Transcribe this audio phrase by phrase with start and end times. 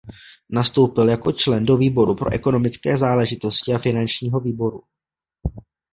[0.49, 4.81] Nastoupil jako člen do výboru pro ekonomické záležitosti a finančního výboru.